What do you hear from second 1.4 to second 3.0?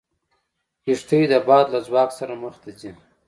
باد له ځواک سره مخ ته ځي.